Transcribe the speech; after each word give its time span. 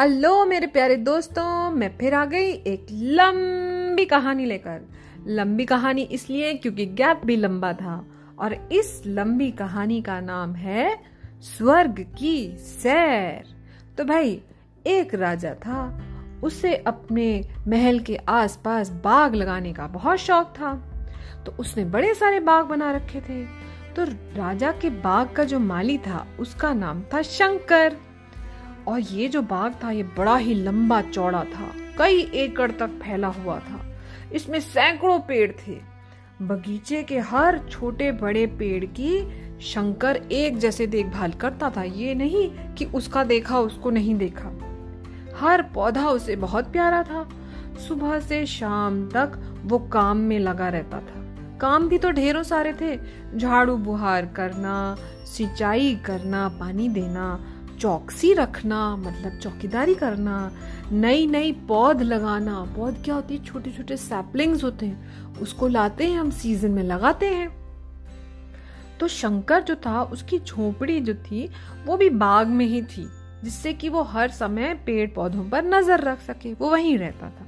Hello 0.00 0.44
मेरे 0.44 0.66
प्यारे 0.66 0.96
दोस्तों, 0.96 1.70
मैं 1.70 1.98
फिर 1.98 2.14
आ 2.14 2.24
गई 2.24 2.50
एक 2.50 2.86
लंबी 2.92 4.04
कहानी 4.04 4.44
लेकर। 4.44 4.88
लंबी 5.26 5.64
कहानी 5.64 6.02
इसलिए 6.02 6.54
क्योंकि 6.54 6.86
गैप 6.86 7.20
भी 7.24 7.36
लंबा 7.36 7.72
था 7.72 8.06
और 8.38 8.68
इस 8.72 9.02
लंबी 9.06 9.50
कहानी 9.50 10.02
का 10.02 10.20
नाम 10.20 10.54
है 10.54 10.98
स्वर्ग 11.40 12.14
की 12.18 12.56
सैर। 12.56 13.44
तो 13.98 14.04
भाई, 14.04 14.42
एक 14.86 15.14
राजा 15.14 15.54
था, 15.54 16.02
उसे 16.42 16.74
अपने 16.74 17.48
महल 17.68 18.00
के 18.00 18.16
आसपास 18.16 18.90
बाग 18.90 19.34
लगाने 19.34 19.72
का 19.72 19.86
बहुत 19.86 20.18
शौक 20.18 20.46
था। 20.46 20.74
तो 21.46 21.52
उसने 21.52 21.84
बड़े 21.84 22.14
सारे 22.14 22.40
बाग 22.40 22.64
बना 22.64 22.92
रखे 22.92 23.20
थे। 23.20 23.44
तो 23.96 24.04
राजा 24.40 24.72
के 24.72 24.90
बाग 24.90 25.28
का 25.28 25.44
जो 25.44 25.58
माली 25.58 25.98
था, 25.98 26.26
उसका 26.40 26.74
नाम 26.74 27.02
था 27.02 27.22
शंकर। 27.22 27.96
और 28.88 29.00
ये 29.00 29.28
जो 29.28 29.42
बाग 29.42 29.74
था, 29.84 29.90
ये 29.90 30.02
बड़ा 30.02 30.36
ही 30.36 30.54
लंबा 30.54 31.02
चौड़ा 31.02 31.44
था। 31.44 31.72
कई 31.98 32.20
एकड़ 32.20 32.70
तक 32.70 32.88
फैला 32.88 33.28
हुआ 33.28 33.58
था। 33.58 34.00
इसमें 34.32 34.60
सैकड़ों 34.60 35.18
पेड़ 35.18 35.52
थे। 35.52 35.78
बगीचे 36.42 37.02
के 37.02 37.18
हर 37.18 37.58
छोटे 37.70 38.12
बड़े 38.12 38.46
पेड़ 38.46 38.84
की 38.84 39.30
शंकर 39.60 40.16
एक 40.16 40.58
जैसे 40.58 40.86
देखभाल 40.86 41.32
करता 41.32 41.70
था। 41.70 41.82
ये 41.82 42.14
नहीं 42.14 42.74
कि 42.74 42.84
उसका 42.84 43.24
देखा, 43.24 43.58
उसको 43.58 43.90
नहीं 43.90 44.14
देखा। 44.14 44.48
हर 45.40 45.62
पौधा 45.62 46.08
उसे 46.08 46.36
बहुत 46.36 46.72
प्यारा 46.72 47.02
था। 47.02 47.28
सुबह 47.88 48.20
से 48.20 48.46
शाम 48.46 49.08
तक 49.08 49.60
वो 49.64 49.78
काम 49.78 50.16
में 50.16 50.38
लगा 50.38 50.68
रहता 50.68 50.98
था। 50.98 51.28
काम 51.58 51.88
भी 51.88 51.98
तो 51.98 52.10
ढेरों 52.10 52.42
सारे 52.42 52.74
थे। 52.80 52.98
झाड़ू 53.38 53.76
बुहार 53.76 54.26
करना, 54.26 54.96
सिंचाई 55.24 55.96
करना, 56.06 56.48
पानी 56.48 56.88
देना 56.88 57.54
चौकसी 57.80 58.32
रखना 58.32 58.96
मतलब 58.96 59.38
चौकीदारी 59.38 59.94
करना 59.94 60.52
नई 60.92 61.26
नई 61.26 61.52
पौध 61.52 62.02
लगाना। 62.02 62.74
पौध 62.76 63.04
क्या 63.04 63.14
होती 63.14 63.36
है? 63.36 63.44
छोटे 63.44 63.70
छोटे 63.70 63.96
सैपलिंग्स 63.96 64.64
होते 64.64 64.86
हैं। 64.86 65.34
उसको 65.38 65.68
लाते 65.68 66.04
हैं, 66.04 66.18
हम 66.20 66.30
सीज़न 66.30 66.70
में 66.70 66.82
लगाते 66.82 67.26
हैं। 67.26 67.58
तो 69.00 69.08
शंकर 69.08 69.62
जो 69.62 69.74
था, 69.74 70.02
उसकी 70.02 70.38
झोपड़ी 70.38 71.00
जो 71.00 71.14
थी, 71.14 71.50
वो 71.86 71.96
भी 71.96 72.10
बाग 72.10 72.46
में 72.46 72.66
ही 72.66 72.82
थी, 72.82 73.08
जिससे 73.44 73.72
कि 73.72 73.88
वो 73.88 74.02
हर 74.02 74.30
समय 74.30 74.74
पेड़ 74.86 75.10
पौधों 75.10 75.50
पर 75.50 75.64
नज़र 75.64 76.00
रख 76.00 76.20
सके। 76.20 76.52
वो 76.52 76.70
वहीं 76.70 76.98
रहता 76.98 77.30
था। 77.30 77.46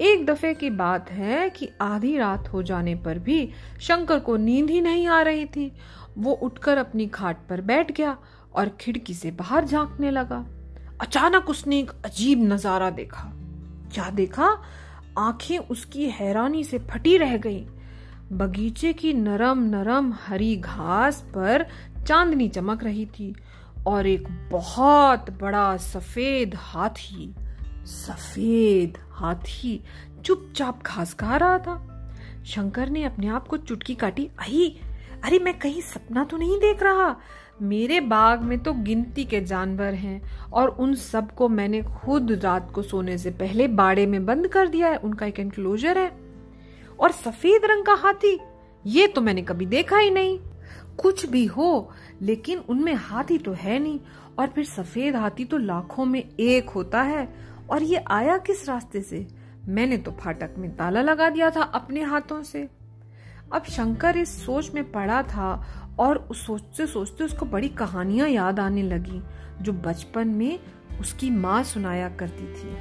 एक 0.00 0.26
दफे 0.26 0.54
की 0.54 0.70
बात 0.70 1.10
है 1.10 1.50
कि 1.50 1.68
आधी 1.80 2.18
रात 2.18 2.48
हो 2.48 2.62
जाने 2.62 2.94
पर 2.94 3.18
भी 3.18 3.50
शंकर 3.80 4.18
को 4.18 4.36
नींद 4.36 4.70
ही 4.70 4.80
नहीं 4.80 5.06
आ 5.06 5.22
रही 5.22 5.46
थी। 5.46 5.72
वो 6.18 6.32
उठकर 6.32 6.78
अपनी 6.78 7.06
खाट 7.06 7.36
पर 7.48 7.60
बैठ 7.60 7.92
गया। 7.92 8.18
और 8.54 8.68
खिड़की 8.80 9.14
से 9.14 9.30
बाहर 9.30 9.64
झांकने 9.64 10.10
लगा। 10.10 10.44
अचानक 11.00 11.50
उसने 11.50 11.78
एक 11.78 11.90
अजीब 12.04 12.42
नज़ारा 12.42 12.90
देखा। 12.90 13.32
क्या 13.94 14.10
देखा? 14.10 14.62
आँखें 15.18 15.58
उसकी 15.58 16.08
हैरानी 16.08 16.64
से 16.64 16.78
फटी 16.78 17.16
रह 17.18 17.36
गईं। 17.36 17.64
बगीचे 18.32 18.92
की 18.92 19.12
नरम 19.12 19.62
नरम 19.62 20.12
हरी 20.26 20.56
घास 20.56 21.20
पर 21.34 21.66
चांदनी 22.06 22.48
चमक 22.48 22.84
रही 22.84 23.06
थी 23.06 23.34
और 23.86 24.06
एक 24.06 24.28
बहुत 24.50 25.30
बड़ा 25.40 25.76
सफ़ेद 25.76 26.54
हाथी 26.54 27.34
सफ़ेद 27.86 28.98
हाथी 29.10 29.82
चुपचाप 30.24 30.82
घास 30.82 31.14
खा 31.14 31.36
रहा 31.36 31.58
था। 31.58 31.76
शंकर 32.46 32.88
ने 32.88 33.04
अपने 33.04 33.28
आप 33.28 33.48
को 33.48 33.56
चुटकी 33.56 33.94
काटी 33.94 34.28
आई 34.40 34.80
अरे 35.24 35.38
मैं 35.38 35.58
कहीं 35.58 35.80
सपना 35.80 36.24
तो 36.24 36.36
नहीं 36.36 36.58
देख 36.58 36.82
रहा। 36.82 37.16
मेरे 37.62 38.00
बाग 38.00 38.42
में 38.42 38.58
तो 38.58 38.72
गिनती 38.72 39.24
के 39.24 39.40
जानवर 39.40 39.94
हैं 39.94 40.22
और 40.52 40.68
उन 40.68 40.94
सबको 40.94 41.48
मैंने 41.48 41.82
खुद 41.82 42.32
रात 42.32 42.70
को 42.70 42.82
सोने 42.82 43.18
से 43.18 43.30
पहले 43.30 43.68
बाड़े 43.68 44.06
में 44.06 44.26
बंद 44.26 44.48
कर 44.48 44.68
दिया 44.68 44.88
है। 44.88 44.96
उनका 44.96 45.26
एक 45.26 45.40
एंक्लोजर 45.40 45.98
है। 45.98 46.12
और 47.00 47.12
सफ़ेद 47.12 47.62
रंग 47.64 47.84
का 47.84 47.94
हाथी, 47.94 48.40
ये 48.86 49.06
तो 49.06 49.20
मैंने 49.20 49.42
कभी 49.42 49.66
देखा 49.66 49.98
ही 49.98 50.10
नहीं। 50.10 50.38
कुछ 50.98 51.26
भी 51.26 51.46
हो, 51.46 51.92
लेकिन 52.22 52.58
उनमें 52.58 52.94
हाथी 52.94 53.38
तो 53.38 53.52
है 53.52 53.78
नहीं। 53.78 54.00
और 54.38 54.46
फिर 54.46 54.64
सफ़ेद 54.64 55.16
हाथी 55.16 55.44
तो 55.44 55.58
लाखों 55.58 56.04
में 56.04 56.36
एक 56.40 56.70
होता 56.70 57.02
है। 57.02 57.34
और 57.70 57.82
ये 57.82 58.04
आया 58.10 58.38
किस 58.38 58.68
रास्ते 58.68 59.00
से? 59.00 59.26
मैंने 59.68 59.96
तो 59.96 60.10
फाटक 60.10 60.54
में 60.58 60.76
ताला 60.76 61.02
लगा 61.02 61.30
दिया 61.30 61.50
था 61.50 61.62
अपने 61.62 62.02
हाथों 62.02 62.42
से। 62.42 62.68
अब 63.52 63.64
शंकर 63.64 64.16
इस 64.16 64.46
सोच 64.46 64.70
में 64.74 64.92
पड़ा 64.92 65.22
था 65.22 65.66
और 66.00 66.16
उस 66.30 66.46
सोचते 66.46 66.86
सोचते 66.86 67.24
उसको 67.24 67.46
बड़ी 67.46 67.68
कहानियाँ 67.68 68.28
याद 68.28 68.60
आने 68.60 68.82
लगी, 68.82 69.22
जो 69.62 69.72
बचपन 69.72 70.28
में 70.28 70.58
उसकी 71.00 71.30
माँ 71.30 71.62
सुनाया 71.62 72.08
करती 72.08 72.46
थी। 72.54 72.76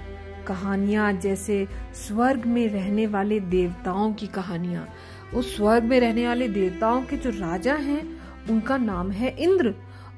कहानियाँ 0.47 1.13
जैसे 1.13 1.67
स्वर्ग 1.93 2.45
में 2.45 2.67
रहने 2.67 3.07
वाले 3.07 3.39
देवताओं 3.39 4.13
की 4.13 4.27
कहानियाँ। 4.27 4.87
उस 5.35 5.55
स्वर्ग 5.55 5.83
में 5.83 5.99
रहने 5.99 6.27
वाले 6.27 6.47
देवताओं 6.47 7.01
के 7.01 7.17
जो 7.17 7.29
राजा 7.29 7.73
हैं, 7.73 8.21
उनका 8.49 8.77
नाम 8.77 9.11
है 9.11 9.35
इंद्र 9.39 9.75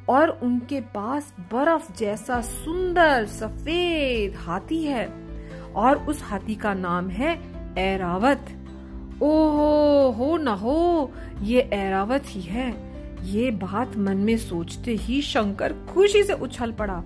और 0.10 0.30
उनके 0.30 0.82
पास 0.82 1.34
बर्फ़ 1.40 1.92
जैसा 1.98 2.42
सुंदर 2.42 3.26
सफ़ेद 3.26 4.36
हाथी 4.36 4.84
है 4.84 5.06
और 5.76 5.98
उस 5.98 6.24
हाथी 6.24 6.56
का 6.56 6.74
नाम 6.74 7.10
है 7.10 7.40
ऐरावत। 7.78 8.46
ओहो, 9.22 10.12
हो 10.12 10.36
न 10.38 10.48
हो, 10.48 11.12
ये 11.42 11.62
ऐरावत 11.74 12.24
ही 12.28 12.42
है। 12.42 12.72
ये 13.26 13.50
बात 13.52 13.98
मन 13.98 14.18
में 14.18 14.38
सोचते 14.38 14.92
ही 14.92 15.22
शंकर 15.22 15.74
खुशी 15.90 16.24
से 16.24 16.34
उछल 16.34 16.72
पड़ा। 16.72 17.04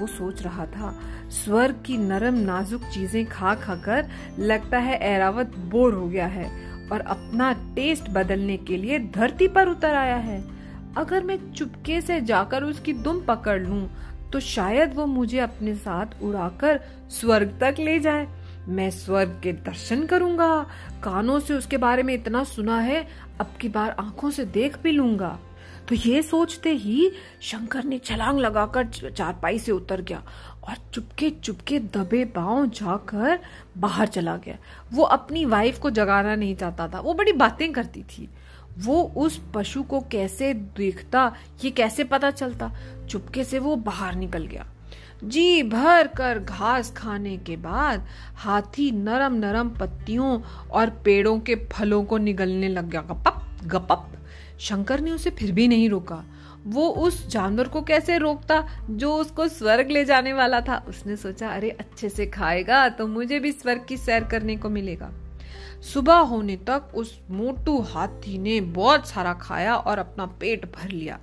वो 0.00 0.06
सोच 0.06 0.42
रहा 0.42 0.66
था, 0.66 0.94
स्वर्ग 1.34 1.82
की 1.86 1.96
नरम 1.98 2.34
नाजुक 2.36 2.82
चीज़ें 2.84 3.24
खा 3.26 3.54
खाकर 3.54 4.08
लगता 4.38 4.78
है 4.78 4.98
ऐरावत 5.04 5.54
बोर 5.70 5.94
हो 5.94 6.06
गया 6.08 6.26
है 6.26 6.44
और 6.92 7.00
अपना 7.00 7.52
टेस्ट 7.76 8.10
बदलने 8.10 8.56
के 8.56 8.76
लिए 8.76 8.98
धरती 9.10 9.48
पर 9.48 9.68
उतर 9.68 9.94
आया 9.94 10.16
है। 10.16 10.42
अगर 10.96 11.22
मैं 11.22 11.38
चुपके 11.52 12.00
से 12.00 12.20
जाकर 12.20 12.64
उसकी 12.64 12.92
दुम 12.94 13.20
पकड़ 13.20 13.60
लूँ 13.62 13.88
तो 14.32 14.40
शायद 14.40 14.94
वो 14.94 15.06
मुझे 15.06 15.38
अपने 15.38 15.74
साथ 15.74 16.22
उड़ाकर 16.22 16.80
स्वर्ग 17.10 17.58
तक 17.60 17.74
ले 17.78 17.98
जाए। 18.00 18.26
मैं 18.68 18.90
स्वर्ग 18.90 19.40
के 19.42 19.52
दर्शन 19.52 20.06
करूँगा। 20.06 20.66
कानों 21.02 21.40
से 21.40 21.54
उसके 21.54 21.76
बारे 21.76 22.02
में 22.02 22.14
इतना 22.14 22.44
सुना 22.44 22.78
है, 22.80 23.06
अब 23.40 23.54
की 23.60 23.68
बार 23.68 23.96
आँखों 23.98 24.30
से 24.30 24.44
देख 24.44 24.78
भी 24.82 24.92
लूँगा। 24.92 25.38
तो 25.88 25.94
ये 25.94 26.22
सोचते 26.22 26.70
ही 26.70 27.10
शंकर 27.40 27.84
ने 27.84 27.98
छलांग 27.98 28.38
लगाकर 28.38 28.86
चारपाई 29.10 29.58
से 29.58 29.72
उतर 29.72 30.00
गया 30.00 30.22
और 30.64 30.76
चुपके 30.94 31.30
चुपके 31.30 31.78
दबे 31.78 32.24
पाँव 32.24 32.66
जाकर 32.66 33.38
बाहर 33.78 34.06
चला 34.06 34.36
गया। 34.36 34.58
वो 34.92 35.02
अपनी 35.02 35.44
वाइफ 35.44 35.78
को 35.78 35.90
जगाना 35.90 36.34
नहीं 36.34 36.56
चाहता 36.56 36.88
था, 36.88 37.00
वो 37.00 37.14
बड़ी 37.14 37.32
बातें 37.32 37.72
करती 37.72 38.02
थी। 38.02 38.28
वो 38.78 39.02
उस 39.16 39.40
पशु 39.54 39.82
को 39.82 40.00
कैसे 40.00 40.54
देखता, 40.54 41.32
ये 41.64 41.70
कैसे 41.70 42.04
पता 42.04 42.30
चलता? 42.30 42.72
चुपके 43.08 43.44
से 43.44 43.58
वो 43.58 43.76
बाहर 43.76 44.14
निकल 44.14 44.46
गया। 44.46 44.66
जी 45.26 45.62
भर 45.62 46.06
कर 46.06 46.38
घास 46.38 46.94
खाने 46.96 47.36
के 47.36 47.56
बाद 47.56 48.06
हाथी 48.34 48.90
नरम 48.90 49.34
नरम 49.34 49.68
पत्तियों 49.68 50.40
और 50.70 50.90
पेड़ों 50.90 51.40
के 51.40 51.54
फलों 51.54 52.04
को 52.04 52.18
निगलने 52.18 52.68
लग 52.68 52.90
गया। 52.90 53.00
गपप 53.00 53.46
गपप। 53.64 54.08
शंकर 54.60 55.00
ने 55.00 55.10
उसे 55.10 55.30
फिर 55.30 55.52
भी 55.52 55.68
नहीं 55.68 55.90
रोका। 55.90 56.24
वो 56.66 56.88
उस 56.88 57.28
जानवर 57.28 57.68
को 57.68 57.82
कैसे 57.82 58.18
रोकता 58.18 58.68
जो 58.90 59.16
उसको 59.16 59.48
स्वर्ग 59.48 59.90
ले 59.90 60.04
जाने 60.04 60.32
वाला 60.32 60.60
था? 60.60 60.84
उसने 60.88 61.16
सोचा, 61.16 61.48
अरे, 61.48 61.70
अच्छे 61.70 62.08
से 62.08 62.26
खाएगा 62.26 62.88
तो 62.88 63.06
मुझे 63.06 63.40
भी 63.40 63.52
स्वर्ग 63.52 63.84
की 63.88 63.96
सैर 63.96 64.24
करने 64.24 64.56
को 64.56 64.68
मिलेगा। 64.68 65.12
सुबह 65.94 66.16
होने 66.16 66.56
तक 66.56 66.92
उस 66.94 67.20
मोटू 67.30 67.80
हाथी 67.80 68.38
ने 68.38 68.60
बहुत 68.60 69.08
सारा 69.08 69.32
खाया 69.32 69.76
और 69.76 69.98
अपना 69.98 70.26
पेट 70.26 70.64
भर 70.66 70.88
लिया। 70.88 71.20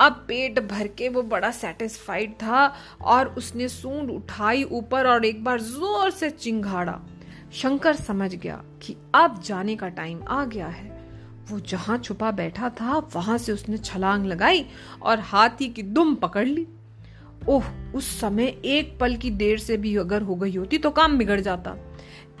अब 0.00 0.24
पेट 0.28 0.58
भर 0.60 0.86
के 0.88 1.08
वो 1.08 1.22
बड़ा 1.22 1.50
सेटिस्फाइड 1.50 2.32
था 2.34 2.66
और 3.02 3.28
उसने 3.28 3.68
सूंड 3.68 4.10
उठाई 4.10 4.62
ऊपर 4.64 5.06
और 5.06 5.24
एक 5.24 5.44
बार 5.44 5.60
ज़ोर 5.60 6.10
से 6.10 6.30
चिंगाड़ा। 6.30 7.00
शंकर 7.52 7.94
समझ 7.94 8.34
गया 8.34 8.62
कि 8.82 8.96
अब 9.14 9.40
जाने 9.42 9.76
का 9.76 9.88
टाइम 9.88 10.22
आ 10.22 10.44
गया 10.44 10.66
है। 10.66 10.92
वो 11.50 11.58
जहाँ 11.60 11.98
छुपा 11.98 12.30
बैठा 12.30 12.68
था, 12.70 12.98
वहाँ 13.14 13.38
से 13.38 13.52
उसने 13.52 13.78
छलांग 13.78 14.26
लगाई 14.26 14.64
और 15.02 15.20
हाथी 15.20 15.68
की 15.68 15.82
दुम 15.82 16.14
पकड़ 16.14 16.46
ली। 16.46 16.66
ओह, 17.48 17.64
उस 17.94 18.08
समय 18.20 18.46
एक 18.64 18.96
पल 19.00 19.16
की 19.16 19.30
देर 19.30 19.58
से 19.58 19.76
भी 19.76 19.96
अगर 19.96 20.22
हो 20.22 20.34
गई 20.34 20.56
होती 20.56 20.78
तो 20.78 20.90
काम 20.90 21.18
बिगड़ 21.18 21.40
जाता। 21.40 21.76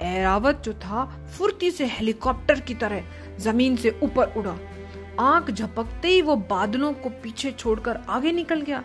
एरावत 0.02 0.62
जो 0.64 0.72
था, 0.74 1.04
फुर्ती 1.36 1.70
से 1.70 1.86
हेलीकॉप्टर 1.86 2.60
की 2.60 2.74
तरह 2.74 3.04
ज़मीन 3.40 3.76
से 3.76 3.98
ऊपर 4.02 4.32
उड़ा। 4.36 4.56
आँख 5.20 5.50
झपकते 5.50 6.08
ही 6.08 6.22
वो 6.22 6.36
बादलों 6.50 6.92
को 6.92 7.08
पीछे 7.22 7.50
छोड़कर 7.50 7.98
आगे 8.08 8.32
निकल 8.32 8.60
गया 8.60 8.82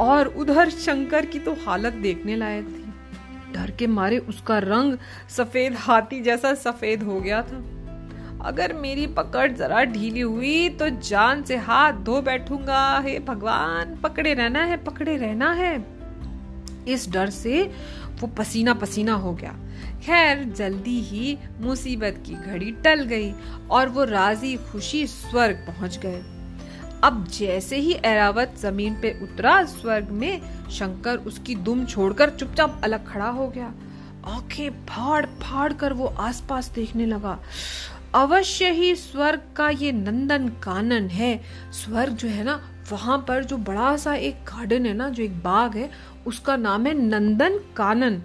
और 0.00 0.26
उधर 0.28 0.70
शंकर 0.70 1.26
की 1.26 1.38
तो 1.38 1.52
हालत 1.66 1.92
देखने 1.92 2.36
लायक 2.36 2.66
थी। 2.66 3.52
डर 3.52 3.70
के 3.70 3.86
मारे 3.86 4.18
उसका 4.18 4.58
रंग 4.58 4.96
सफ़ेद, 5.28 5.74
हाथी 5.74 6.20
जैसा 6.20 6.54
सफ़ेद 6.54 7.02
हो 7.02 7.20
गया 7.20 7.42
था। 7.42 7.64
अगर 8.44 8.72
मेरी 8.72 9.06
पकड़ 9.06 9.50
जरा 9.52 9.82
ढीली 9.84 10.20
हुई 10.20 10.68
तो 10.70 10.88
जान 11.00 11.42
से 11.42 11.56
हाथ 11.56 11.92
धो 12.04 12.20
बैठूँगा। 12.22 12.98
हे 12.98 13.18
भगवान, 13.18 13.96
पकड़े 13.96 14.34
रहना 14.34 14.64
है, 14.64 14.76
पकड़े 14.84 15.16
रहना 15.16 15.52
है। 15.52 15.74
इस 16.88 17.08
डर 17.10 17.30
से 17.30 17.70
वो 18.20 18.26
पसीना 18.26 18.74
पसीना 18.74 19.14
हो 19.14 19.32
गया। 19.32 19.52
खैर, 20.04 20.44
जल्दी 20.44 21.00
ही 21.00 21.38
मुसीबत 21.60 22.22
की 22.26 22.34
घड़ी 22.34 22.70
टल 22.70 23.04
गई 23.04 23.32
और 23.70 23.88
वो 23.88 24.04
राज़ी 24.04 24.56
खुशी 24.56 25.06
स्वर्ग 25.06 25.56
पहुँच 25.56 25.98
गए। 25.98 26.22
अब 27.04 27.26
जैसे 27.28 27.76
ही 27.76 27.96
एरावत 28.04 28.54
ज़मीन 28.58 28.94
पे 28.94 29.18
उतरा, 29.22 29.64
स्वर्ग 29.64 30.08
में 30.08 30.40
शंकर 30.70 31.16
उसकी 31.16 31.54
दुम 31.54 31.84
छोड़कर 31.84 32.30
चुपचाप 32.30 32.80
अलग 32.84 33.12
खड़ा 33.12 33.28
हो 33.28 33.48
गया। 33.48 33.74
आँखें 34.26 34.70
फाड़ 34.70 35.26
फाड़ 35.26 35.72
कर 35.72 35.92
वो 35.92 36.06
आसपास 36.06 36.68
देखने 36.68 37.06
लगा। 37.06 37.40
अवश्य 38.14 38.70
ही 38.70 38.94
स्वर्ग 38.96 39.42
का 39.56 39.70
ये 39.70 39.92
नंदन 39.92 40.48
कानन 40.48 41.08
है। 41.08 41.40
स्वर्ग 41.72 42.12
जो 42.12 42.28
है 42.28 42.44
ना, 42.44 42.70
वहाँ 42.92 43.24
पर 43.28 43.44
जो 43.44 43.56
बड़ा 43.56 43.96
सा 43.96 44.14
एक 44.14 44.34
गार्डन 44.34 44.86
है 44.86 44.94
ना, 44.94 45.08
जो 45.08 45.22
एक 45.22 45.38
बाग 45.38 45.76
है 45.76 45.90
उसका 46.26 46.56
नाम 46.56 46.86
है 46.86 46.94
नंदन 46.94 47.58
कानन। 47.76 48.22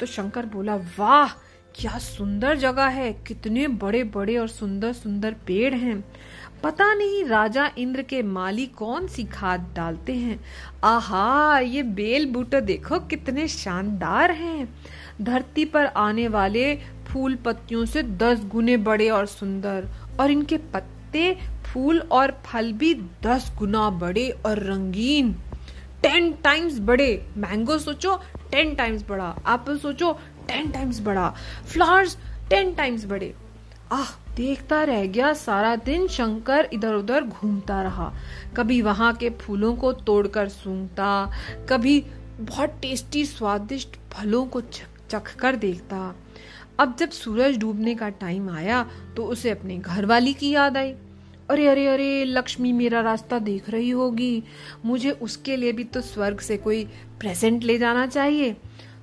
तो 0.00 0.06
शंकर 0.06 0.46
बोला, 0.46 0.76
वाह, 0.76 1.28
क्या 1.76 1.98
सुंदर 1.98 2.56
जगह 2.56 2.86
है। 2.86 3.12
कितने 3.12 3.68
बड़े 3.68 4.04
बड़े 4.04 4.36
और 4.36 4.48
सुंदर 4.48 4.92
सुंदर 4.92 5.32
पेड़ 5.46 5.74
हैं। 5.74 6.04
पता 6.62 6.94
नहीं 6.94 7.24
राजा 7.24 7.70
इंद्र 7.78 8.02
के 8.02 8.22
माली 8.22 8.66
कौन 8.66 9.06
सी 9.06 9.24
खाद 9.24 9.72
डालते 9.76 10.12
हैं। 10.12 10.44
आहा, 10.84 11.58
ये 11.58 11.82
बेल 11.82 12.26
बूटे 12.26 12.60
देखो, 12.60 12.98
कितने 12.98 13.48
शानदार 13.48 14.30
हैं। 14.30 14.74
धरती 15.22 15.64
पर 15.64 15.86
आने 15.86 16.28
वाले 16.28 16.78
फूल 17.06 17.34
पत्तियों 17.34 17.84
से 17.84 18.02
दस 18.02 18.44
गुने 18.44 18.76
बड़े 18.76 19.08
और 19.08 19.26
सुंदर, 19.26 19.88
और 20.20 20.30
इनके 20.30 20.56
पत्ते, 20.56 21.38
फूल 21.64 21.98
और 22.00 22.42
फल 22.46 22.72
भी 22.72 22.94
दस 23.22 23.52
गुना 23.58 23.90
बड़े 23.90 24.30
और 24.46 24.58
रंगीन। 24.58 25.36
टेन 26.04 26.32
टाइम्स 26.44 26.78
बड़े। 26.78 27.26
मैंगो 27.36 27.78
सोचो, 27.78 28.16
टेन 28.50 28.74
टाइम्स 28.74 29.04
बड़ा। 29.08 29.28
एप्पल 29.48 29.78
सोचो, 29.78 30.12
टेन 30.48 30.70
टाइम्स 30.70 31.00
बड़ा। 31.00 31.28
फ्लावर्स, 31.72 32.16
टेन 32.50 32.74
टाइम्स 32.74 33.04
बड़े। 33.04 33.32
आह, 33.92 34.10
देखता 34.36 34.82
रह 34.84 35.06
गया 35.06 35.32
सारा 35.32 35.74
दिन 35.76 36.06
शंकर 36.08 36.68
इधर 36.72 36.94
उधर 36.94 37.24
घूमता 37.24 37.80
रहा। 37.82 38.12
कभी 38.56 38.80
वहाँ 38.82 39.12
के 39.14 39.30
फूलों 39.40 39.74
को 39.76 39.92
तोड़कर 39.92 40.48
सूंघता, 40.48 41.30
कभी 41.68 41.98
बहुत 42.40 42.78
टेस्टी 42.82 43.24
स्वादिष्ट 43.24 43.96
फलों 44.12 44.44
को 44.46 44.60
चख 45.10 45.34
कर 45.34 45.56
देखता। 45.56 46.14
अब 46.80 46.96
जब 46.96 47.10
सूरज 47.10 47.56
डूबने 47.58 47.94
का 47.94 48.08
टाइम 48.10 48.50
आया 48.50 48.84
तो 49.16 49.24
उसे 49.24 49.50
अपने 49.50 49.78
घर 49.78 50.06
वाली 50.06 50.34
की 50.34 50.50
याद 50.50 50.76
आई। 50.76 50.94
अरे 51.50 51.68
अरे 51.68 51.86
अरे, 51.86 52.24
लक्ष्मी, 52.24 52.72
मेरा 52.72 53.00
रास्ता 53.00 53.38
देख 53.38 53.70
रही 53.70 53.90
होगी। 53.90 54.44
मुझे 54.84 55.10
उसके 55.10 55.56
लिए 55.56 55.72
भी 55.72 55.84
तो 55.84 56.00
स्वर्ग 56.00 56.38
से 56.38 56.56
कोई 56.56 56.84
प्रेजेंट 57.20 57.64
ले 57.64 57.78
जाना 57.78 58.06
चाहिए। 58.06 58.56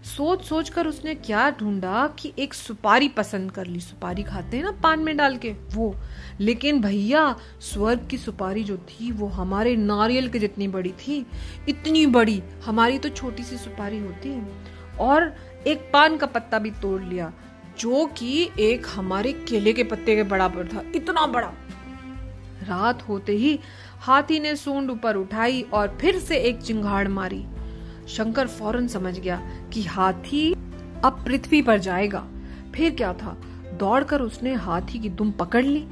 सोच 0.04 0.44
सोच 0.44 0.70
कर 0.70 0.88
उसने 0.88 1.16
क्या 1.16 1.50
ढूंढा 1.50 2.08
कि 2.08 2.34
एक 2.40 2.54
सुपारी 2.54 3.08
पसंद 3.08 3.52
कर 3.52 3.68
ली। 3.68 3.80
सुपारी 3.80 4.24
खाते 4.24 4.58
हैं 4.58 4.64
ना 4.64 4.72
पान 4.72 5.00
में 5.00 5.18
डाल 5.18 5.38
के? 5.38 5.50
वो। 5.50 5.96
लेकिन 6.40 6.82
भैया, 6.82 7.36
स्वर्ग 7.60 8.08
की 8.12 8.18
सुपारी 8.18 8.64
जो 8.64 8.78
थी, 8.78 9.12
वो 9.12 9.28
हमारे 9.28 9.76
नारियल 9.76 10.30
के 10.30 10.40
जितनी 10.40 10.68
बड़ी 10.68 10.92
थी, 10.92 11.26
इतनी 11.70 12.06
बड़ी। 12.06 12.44
हमारी 12.66 13.00
तो 13.00 13.10
छोटी 13.10 13.44
सी 13.44 13.58
सुपारी 13.58 14.00
होती। 14.00 14.30
है 14.30 14.48
और 15.00 15.36
एक 15.68 15.90
पान 15.94 16.18
का 16.18 16.28
पत्ता 16.28 16.60
भी 16.60 16.72
तोड़ 16.72 17.02
लिया, 17.02 17.34
जो 17.80 18.06
कि 18.06 18.50
एक 18.60 18.88
हमारे 18.88 19.34
केले 19.34 19.74
के 19.74 19.84
पत्ते 19.84 20.16
के 20.16 20.24
बराबर 20.24 20.68
था। 20.68 20.84
इतना 20.96 21.28
बड़ा। 21.28 21.54
रात 22.64 23.10
होते 23.10 23.32
ही 23.32 23.60
हाथी 24.00 24.40
ने 24.40 24.56
सूंड 24.56 24.92
ऊपर 24.92 25.16
उठाई 25.16 25.62
और 25.62 25.98
फिर 26.02 26.20
से 26.20 26.38
एक 26.38 26.62
चिंगाड़ 26.62 27.08
मारी। 27.08 27.46
शंकर 28.08 28.48
फ़ौरन 28.48 28.88
समझ 28.88 29.20
गया 29.20 29.42
कि 29.74 29.84
हाथी 29.84 30.54
अब 31.04 31.24
पृथ्वी 31.26 31.62
पर 31.62 31.78
जाएगा। 31.78 32.28
फिर 32.76 32.96
क्या 32.96 33.14
था? 33.14 33.38
दौड़कर 33.74 34.22
उसने 34.22 34.54
हाथी 34.54 35.00
की 35.00 35.10
दुम 35.10 35.32
पकड़ 35.32 35.66
ली। 35.66 35.88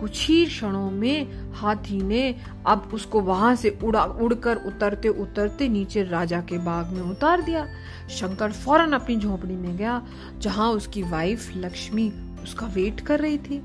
कुछ 0.00 0.28
ही 0.28 0.46
क्षणों 0.46 0.90
में 0.90 1.52
हाथी 1.52 2.00
ने 2.02 2.34
अब 2.66 2.90
उसको 2.94 3.20
वहाँ 3.20 3.54
से 3.56 3.78
उड़ा 3.84 4.04
उड़कर 4.04 4.56
उतरते 4.56 5.08
उतरते 5.08 5.68
नीचे 5.68 6.02
राजा 6.02 6.40
के 6.40 6.58
बाग 6.58 6.86
में 6.86 7.02
उतार 7.02 7.42
दिया। 7.42 7.66
शंकर 8.10 8.52
फ़ौरन 8.52 8.92
अपनी 8.92 9.16
झोपड़ी 9.16 9.56
में 9.56 9.76
गया, 9.76 10.02
जहाँ 10.38 10.70
उसकी 10.70 11.02
वाइफ 11.02 11.50
लक्ष्मी 11.56 12.12
उसका 12.42 12.66
वेट 12.66 13.00
कर 13.00 13.20
रही 13.20 13.38
थी। 13.38 13.58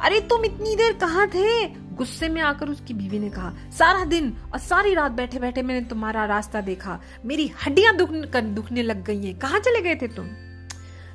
अरे 0.00 0.20
तुम 0.20 0.44
इतनी 0.44 0.76
देर 0.76 0.92
कहाँ 0.92 1.26
थे? 1.28 1.87
गुस्से 1.98 2.28
में 2.28 2.40
आकर 2.42 2.68
उसकी 2.68 2.94
बीवी 2.94 3.18
ने 3.18 3.30
कहा 3.30 3.52
सारा 3.78 4.04
दिन 4.04 4.36
और 4.52 4.58
सारी 4.58 4.94
रात 4.94 5.12
बैठे 5.12 5.38
बैठे 5.38 5.62
मैंने 5.62 5.86
तुम्हारा 5.86 6.24
रास्ता 6.24 6.60
देखा। 6.60 7.00
मेरी 7.24 7.50
हड्डियाँ 7.66 7.96
दुख, 7.96 8.10
दुखने 8.36 8.82
लग 8.82 9.04
गई 9.04 9.24
हैं। 9.26 9.38
कहाँ 9.38 9.60
चले 9.60 9.82
गए 9.82 9.94
थे 9.94 10.08
तुम? 10.08 10.26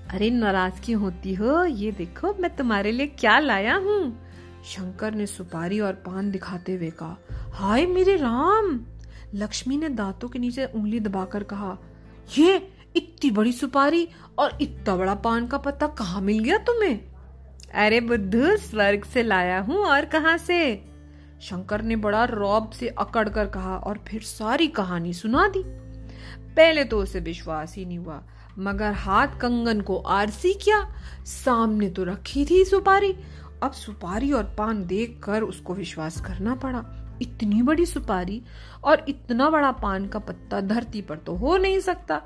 अरे 0.09 0.29
नाराज़ 0.29 0.81
क्यों 0.83 1.01
होती 1.01 1.33
हो? 1.33 1.63
ये 1.65 1.91
देखो 1.91 2.33
मैं 2.39 2.55
तुम्हारे 2.55 2.91
लिए 2.91 3.07
क्या 3.07 3.39
लाया 3.39 3.75
हूँ? 3.75 4.27
शंकर 4.65 5.13
ने 5.13 5.25
सुपारी 5.25 5.79
और 5.79 5.93
पान 5.93 6.31
दिखाते 6.31 6.75
हुए 6.75 6.89
कहा 6.89 7.17
हाय 7.53 7.85
मेरे 7.85 8.15
राम! 8.15 8.79
लक्ष्मी 9.35 9.77
ने 9.77 9.89
दांतों 9.89 10.29
के 10.29 10.39
नीचे 10.39 10.65
उंगली 10.65 10.99
दबाकर 10.99 11.43
कहा 11.43 11.77
ये 12.37 12.69
इतनी 12.95 13.31
बड़ी 13.31 13.51
सुपारी 13.51 14.07
और 14.37 14.57
इतना 14.61 14.95
बड़ा 14.95 15.15
पान 15.15 15.47
का 15.47 15.57
पत्ता 15.57 15.87
कहाँ 15.87 16.21
मिल 16.21 16.39
गया 16.39 16.57
तुम्हें? 16.57 17.12
अरे 17.73 17.99
बुद्धू, 17.99 18.55
स्वर्ग 18.57 19.03
से 19.03 19.23
लाया 19.23 19.59
हूँ 19.59 19.77
और 19.77 20.05
कहा 20.05 20.35
से? 20.37 20.75
शंकर 21.41 21.81
ने 21.81 21.95
बड़ा 21.95 22.23
रौब 22.23 22.69
से 22.69 22.87
अकड़ 22.87 23.27
कर 23.29 23.47
कहा 23.47 23.75
और 23.77 24.03
फिर 24.07 24.21
सारी 24.21 24.67
कहानी 24.67 25.13
सुना 25.13 25.47
दी। 25.47 25.63
पहले 26.55 26.83
तो 26.83 26.97
उसे 26.97 27.19
विश्वास 27.19 27.75
ही 27.75 27.85
नहीं 27.85 27.97
हुआ, 27.97 28.21
मगर 28.59 28.91
हाथ 28.91 29.27
कंगन 29.27 29.81
को 29.81 29.97
आरसी 29.97 30.53
किया, 30.53 30.81
सामने 31.25 31.89
तो 31.89 32.03
रखी 32.03 32.45
थी 32.45 32.63
सुपारी। 32.65 33.15
अब 33.63 33.71
सुपारी 33.71 34.31
और 34.31 34.43
पान 34.57 34.85
देखकर 34.85 35.41
उसको 35.41 35.73
विश्वास 35.73 36.21
करना 36.21 36.55
पड़ा। 36.55 36.83
इतनी 37.21 37.61
बड़ी 37.61 37.85
सुपारी 37.85 38.41
और 38.83 39.05
इतना 39.09 39.49
बड़ा 39.49 39.71
पान 39.71 40.07
का 40.07 40.19
पत्ता 40.19 40.61
धरती 40.61 41.01
पर 41.01 41.17
तो 41.17 41.35
हो 41.35 41.57
नहीं 41.57 41.79
सकता। 41.79 42.21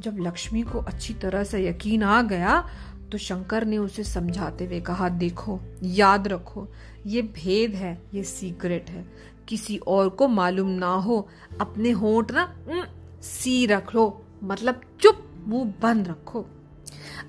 जब 0.00 0.16
लक्ष्मी 0.20 0.62
को 0.62 0.78
अच्छी 0.78 1.14
तरह 1.14 1.44
से 1.44 1.66
यकीन 1.68 2.02
आ 2.02 2.22
गया 2.22 2.64
तो 3.12 3.18
शंकर 3.18 3.64
ने 3.64 3.78
उसे 3.78 4.04
समझाते 4.04 4.66
हुए 4.66 4.80
कहा, 4.80 5.08
देखो, 5.08 5.60
याद 5.82 6.28
रखो, 6.28 6.68
ये 7.06 7.22
भेद 7.22 7.74
है, 7.74 8.02
ये 8.14 8.24
सीक्रेट 8.24 8.90
है। 8.90 9.06
किसी 9.48 9.76
और 9.76 10.08
को 10.08 10.28
मालूम 10.28 10.68
ना 10.68 10.94
हो, 10.94 11.28
अपने 11.60 11.90
होंठ 11.90 12.32
ना 12.32 12.54
सी 13.22 13.66
रख 13.66 13.94
लो। 13.94 14.24
मतलब 14.44 14.80
चुप, 15.00 15.44
मुँह 15.46 15.74
बंद 15.82 16.08
रखो। 16.08 16.46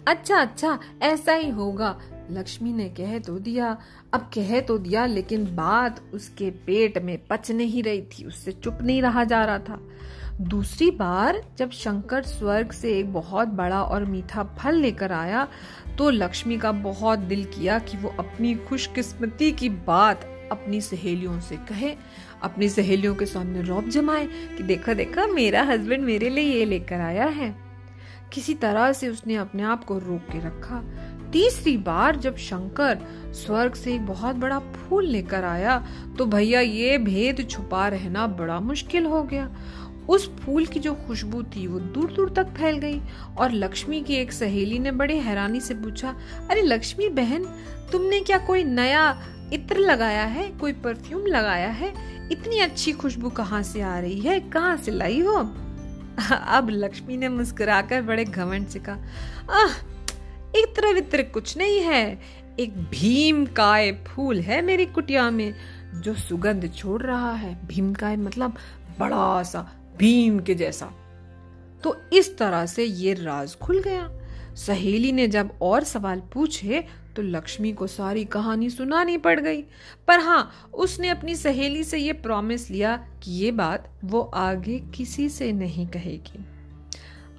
अच्छा 0.07 0.37
अच्छा 0.37 0.79
ऐसा 1.01 1.33
ही 1.33 1.49
होगा। 1.49 1.99
लक्ष्मी 2.31 2.73
ने 2.73 2.89
कह 2.89 3.19
तो 3.19 3.39
दिया, 3.39 3.77
अब 4.13 4.21
कह 4.21 4.61
तो 4.61 4.77
दिया, 4.77 5.05
लेकिन 5.05 5.55
बात 5.55 6.01
उसके 6.13 6.51
पेट 6.51 6.97
में 6.97 7.27
पच 7.27 7.51
नहीं 7.51 7.83
रही 7.83 8.01
थी, 8.01 8.25
उससे 8.25 8.51
चुप 8.51 8.77
नहीं 8.81 9.01
रहा 9.01 9.23
जा 9.23 9.45
रहा 9.45 9.59
था। 9.59 9.79
दूसरी 10.41 10.89
बार 10.91 11.41
जब 11.57 11.71
शंकर 11.71 12.23
स्वर्ग 12.23 12.71
से 12.71 12.97
एक 12.99 13.13
बहुत 13.13 13.47
बड़ा 13.47 13.81
और 13.83 14.05
मीठा 14.05 14.43
फल 14.59 14.75
लेकर 14.75 15.11
आया 15.11 15.47
तो 15.97 16.09
लक्ष्मी 16.09 16.57
का 16.57 16.71
बहुत 16.71 17.19
दिल 17.19 17.43
किया 17.45 17.77
कि 17.79 17.97
वो 17.97 18.13
अपनी 18.19 18.53
खुशकिस्मती 18.69 19.51
की 19.51 19.69
बात 19.69 20.29
अपनी 20.51 20.81
सहेलियों 20.81 21.39
से 21.39 21.55
कहे, 21.69 21.95
अपनी 22.43 22.69
सहेलियों 22.69 23.15
के 23.15 23.25
सामने 23.25 23.61
रौब 23.61 23.89
जमाए 23.89 24.25
कि 24.57 24.63
देखा 24.63 24.93
देखा, 24.93 25.25
मेरा 25.25 25.63
हस्बैंड 25.63 26.03
मेरे 26.03 26.29
लिए 26.29 26.53
ये 26.53 26.65
लेकर 26.65 27.01
आया 27.01 27.25
है। 27.25 27.55
किसी 28.33 28.53
तरह 28.53 28.91
से 28.93 29.09
उसने 29.09 29.35
अपने 29.35 29.63
आप 29.63 29.83
को 29.83 29.97
रोक 29.97 30.31
के 30.31 30.39
रखा। 30.39 30.83
तीसरी 31.31 31.75
बार 31.77 32.15
जब 32.15 32.35
शंकर 32.37 32.99
स्वर्ग 33.35 33.73
से 33.73 33.93
एक 33.95 34.05
बहुत 34.05 34.35
बड़ा 34.35 34.59
फूल 34.59 35.05
लेकर 35.05 35.43
आया 35.43 35.77
तो 36.17 36.25
भैया 36.25 36.59
ये 36.59 36.97
भेद 36.97 37.47
छुपा 37.49 37.87
रहना 37.87 38.27
बड़ा 38.27 38.59
मुश्किल 38.59 39.05
हो 39.05 39.23
गया। 39.23 39.49
उस 40.09 40.37
फूल 40.37 40.65
की 40.65 40.79
जो 40.79 40.93
खुशबू 40.93 41.43
थी, 41.43 41.67
वो 41.67 41.79
दूर 41.79 42.11
दूर 42.11 42.29
तक 42.29 42.47
फैल 42.47 42.77
गई 42.77 43.01
और 43.37 43.51
लक्ष्मी 43.51 44.01
की 44.01 44.13
एक 44.13 44.33
सहेली 44.33 44.79
ने 44.79 44.91
बड़ी 44.91 45.17
हैरानी 45.17 45.59
से 45.59 45.73
पूछा, 45.73 46.15
अरे 46.49 46.61
लक्ष्मी 46.61 47.09
बहन, 47.09 47.43
तुमने 47.91 48.19
क्या 48.19 48.37
कोई 48.37 48.63
नया 48.63 49.21
इत्र 49.53 49.77
लगाया 49.77 50.23
है? 50.23 50.49
कोई 50.49 50.73
परफ्यूम 50.73 51.25
लगाया 51.25 51.69
है? 51.69 51.93
इतनी 52.31 52.59
अच्छी 52.59 52.91
खुशबू 52.91 53.29
कहाँ 53.29 53.63
से 53.63 53.81
आ 53.81 53.99
रही 53.99 54.19
है? 54.19 54.39
कहाँ 54.39 54.77
से 54.77 54.91
लाई 54.91 55.21
हो? 55.21 55.33
अब 56.31 56.67
लक्ष्मी 56.71 57.17
ने 57.17 57.29
मुस्कुराकर 57.29 58.01
बड़े 58.01 58.25
घमंड 58.25 58.67
से 58.67 58.79
कहा, 58.79 58.95
आह, 59.49 59.71
इत्र 60.55 60.93
वित्र 60.93 61.21
कुछ 61.21 61.57
नहीं 61.57 61.79
है। 61.79 62.21
एक 62.59 62.77
भीम 62.77 63.45
काय 63.45 63.91
फूल 63.91 64.39
है 64.39 64.61
मेरी 64.61 64.85
कुटिया 64.85 65.31
में, 65.31 65.55
जो 65.95 66.15
सुगंध 66.15 66.73
छोड़ 66.73 67.01
रहा 67.01 67.33
है। 67.33 67.67
भीम 67.67 67.93
काय 67.93 68.15
मतलब 68.15 68.55
बड़ा 68.99 69.43
सा 69.43 69.71
भीम 69.97 70.39
के 70.39 70.55
जैसा। 70.55 70.91
तो 71.83 71.95
इस 72.13 72.37
तरह 72.37 72.65
से 72.65 72.83
ये 72.83 73.13
राज 73.13 73.55
खुल 73.55 73.79
गया। 73.79 74.09
सहेली 74.55 75.11
ने 75.11 75.27
जब 75.27 75.57
और 75.61 75.83
सवाल 75.83 76.21
पूछे 76.33 76.83
तो 77.15 77.21
लक्ष्मी 77.21 77.71
को 77.71 77.87
सारी 77.87 78.23
कहानी 78.25 78.69
सुनानी 78.69 79.17
पड़ 79.17 79.39
गई। 79.39 79.61
पर 80.07 80.19
हाँ 80.19 80.51
उसने 80.73 81.09
अपनी 81.09 81.35
सहेली 81.35 81.83
से 81.83 81.97
ये 81.97 82.13
प्रॉमिस 82.13 82.69
लिया 82.71 82.95
कि 83.23 83.31
ये 83.31 83.51
बात 83.51 83.89
वो 84.03 84.21
आगे 84.21 84.79
किसी 84.95 85.29
से 85.29 85.51
नहीं 85.51 85.87
कहेगी। 85.87 86.45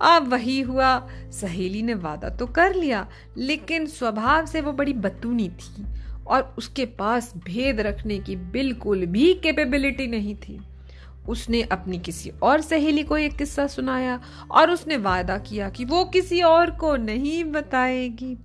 अब 0.01 0.29
वही 0.29 0.61
हुआ। 0.61 1.09
सहेली 1.33 1.83
ने 1.83 1.95
वादा 1.95 2.29
तो 2.29 2.47
कर 2.47 2.75
लिया, 2.75 3.09
लेकिन 3.37 3.87
स्वभाव 3.87 4.47
से 4.47 4.61
वो 4.61 4.73
बड़ी 4.73 4.93
बतूनी 4.93 5.49
थी 5.49 5.85
और 6.27 6.55
उसके 6.59 6.87
पास 6.87 7.33
भेद 7.37 7.81
रखने 7.81 8.19
की 8.19 8.37
बिल्कुल 8.37 9.07
भी 9.07 9.33
कैपेबिलिटी 9.35 10.07
नहीं 10.07 10.35
थी। 10.37 10.61
उसने 11.29 11.63
अपनी 11.63 11.99
किसी 11.99 12.31
और 12.43 12.61
सहेली 12.61 13.03
को 13.03 13.17
एक 13.17 13.37
किस्सा 13.37 13.67
सुनाया 13.67 14.21
और 14.51 14.71
उसने 14.71 14.97
वादा 14.97 15.39
किया 15.39 15.71
कि 15.71 15.85
वो 15.85 16.05
किसी 16.05 16.43
और 16.43 16.71
को 16.71 16.97
नहीं 16.97 17.45
बताएगी। 17.45 18.37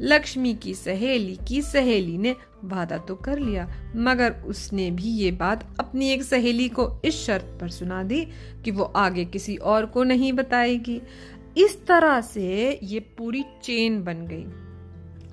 लक्ष्मी 0.00 0.54
की 0.54 0.74
सहेली 0.74 1.38
की 1.48 1.62
सहेली 1.62 2.18
ने 2.18 2.34
वादा 2.64 2.98
तो 2.98 3.14
कर 3.14 3.38
लिया, 3.38 3.92
मगर 3.96 4.32
उसने 4.46 4.90
भी 4.90 5.08
ये 5.08 5.30
बात 5.30 5.76
अपनी 5.80 6.10
एक 6.10 6.22
सहेली 6.22 6.68
को 6.68 7.00
इस 7.04 7.14
शर्त 7.14 7.58
पर 7.60 7.68
सुना 7.68 8.02
दी 8.02 8.20
कि 8.64 8.70
वो 8.70 8.84
आगे 8.84 9.24
किसी 9.24 9.56
और 9.56 9.86
को 9.86 10.04
नहीं 10.04 10.32
बताएगी। 10.32 11.00
इस 11.58 11.86
तरह 11.86 12.20
से 12.20 12.78
ये 12.82 13.00
पूरी 13.00 13.44
चेन 13.62 14.02
बन 14.04 14.26
गई। 14.26 14.46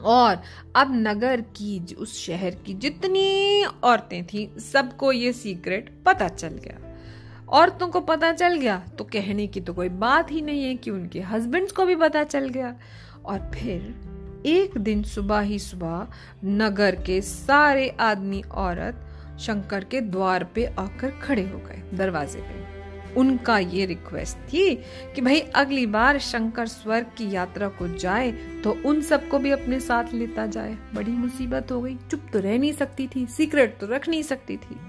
और 0.03 0.41
अब 0.75 0.88
नगर 0.91 1.41
की 1.41 1.95
उस 1.95 2.25
शहर 2.25 2.55
की 2.55 2.74
जितनी 2.74 3.63
औरतें 3.63 4.25
थी, 4.25 4.53
सबको 4.60 5.12
ये 5.12 5.33
सीक्रेट 5.33 6.03
पता 6.05 6.27
चल 6.27 6.48
गया। 6.48 6.92
औरतों 7.53 7.88
को 7.88 8.00
पता 8.01 8.31
चल 8.31 8.55
गया 8.57 8.77
तो 8.98 9.03
कहने 9.03 9.48
की 9.48 9.62
तो 9.62 9.74
कोई 9.74 9.89
बात 9.89 10.31
ही 10.31 10.41
नहीं 10.41 10.63
है 10.63 10.75
कि 10.75 10.91
उनके 10.91 11.19
हस्बैंड्स 11.22 11.72
को 11.72 11.86
भी 11.86 11.95
पता 11.95 12.24
चल 12.24 12.48
गया। 12.50 12.75
और 13.25 13.39
फिर 13.53 14.43
एक 14.45 14.77
दिन 14.77 15.03
सुबह 15.03 15.39
ही 15.39 15.60
सुबह 15.60 16.07
नगर 16.45 16.95
के 16.95 17.22
सारे 17.22 17.88
आदमी 18.00 18.41
औरत 18.51 19.07
शंकर 19.39 19.83
के 19.83 20.01
द्वार 20.01 20.43
पे 20.55 20.65
आकर 20.65 21.12
खड़े 21.22 21.43
हो 21.43 21.57
गए 21.60 21.83
दरवाजे 21.93 22.41
पे। 22.41 22.62
उनका 23.13 23.57
ये 23.57 23.86
रिक्वेस्ट 23.86 24.38
थी 24.53 24.75
कि 25.15 25.22
भाई 25.22 25.39
अगली 25.55 25.86
बार 25.86 26.17
शंकर 26.19 26.67
स्वर्ग 26.67 27.12
की 27.17 27.29
यात्रा 27.31 27.67
को 27.69 27.88
जाए 27.98 28.31
तो 28.63 28.75
उन 28.86 29.01
सबको 29.01 29.39
भी 29.39 29.51
अपने 29.51 29.79
साथ 29.79 30.13
लेता 30.13 30.45
जाए। 30.48 30.77
बड़ी 30.95 31.12
मुसीबत 31.12 31.72
हो 31.72 31.81
गई। 31.81 31.98
चुप 32.12 32.25
तो 32.33 32.39
रह 32.39 32.57
नहीं 32.57 32.74
सकती 32.74 33.07
थी 33.07 33.25
सीक्रेट 33.27 33.77
तो 33.79 33.88
रख 33.88 34.10
नहीं 34.10 34.24
सकती 34.24 34.57
थी। 34.57 34.79